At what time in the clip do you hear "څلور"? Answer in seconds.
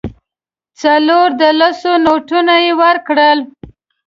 0.81-1.27